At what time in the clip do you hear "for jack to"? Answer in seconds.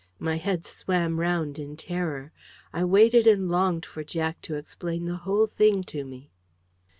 3.85-4.55